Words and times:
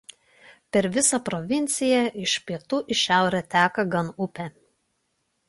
Per 0.77 0.87
visą 0.95 1.19
provinciją 1.27 1.99
iš 2.23 2.33
pietų 2.49 2.81
į 2.97 2.99
šiaurę 3.03 3.43
teka 3.53 3.87
Gan 3.93 4.11
upė. 4.29 4.49